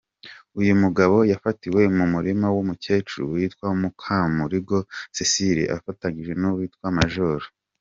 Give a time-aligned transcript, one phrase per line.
[0.59, 4.77] Uyu mugabo yafatiwe mu murima w’umukecuru witwa Mukamurigo
[5.15, 7.45] Cecile afatanyije n’uwitwa Majoro.